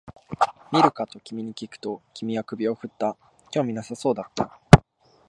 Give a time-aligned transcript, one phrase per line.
[0.71, 3.15] 見るかと君にきくと、君は首を振った、
[3.51, 4.59] 興味なさそうだった